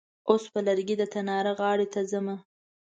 اوس 0.29 0.43
په 0.53 0.59
لرګي 0.67 0.95
د 0.97 1.03
تناره 1.13 1.51
غاړې 1.59 1.87
ته 1.93 1.99
ځمه. 2.11 2.35